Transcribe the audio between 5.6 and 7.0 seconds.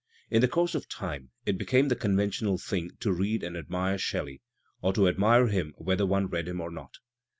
whether one read him or not.